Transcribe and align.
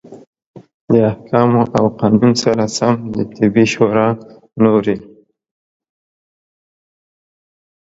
د 0.91 0.93
احکامو 1.11 1.63
او 1.77 1.85
قانون 1.99 2.33
سره 2.43 2.63
سم 2.77 2.95
د 3.15 3.17
طبي 3.35 3.65
شورا 3.73 4.07
نورې 4.63 4.97